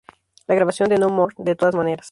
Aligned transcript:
La 0.47 0.55
grabación 0.55 0.89
de 0.89 0.97
"No 0.97 1.09
More", 1.09 1.35
de 1.37 1.55
todas 1.55 1.75
maneras. 1.75 2.09